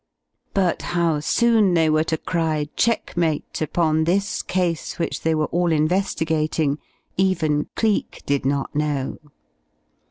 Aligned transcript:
But 0.55 0.81
how 0.97 1.19
soon 1.19 1.75
they 1.75 1.87
were 1.87 2.03
to 2.05 2.17
cry 2.17 2.67
checkmate 2.75 3.61
upon 3.61 4.05
this 4.05 4.41
case 4.41 4.97
which 4.97 5.21
they 5.21 5.35
were 5.35 5.45
all 5.49 5.71
investigating, 5.71 6.79
even 7.17 7.69
Cleek 7.75 8.23
did 8.25 8.43
not 8.43 8.73
know. 8.73 9.19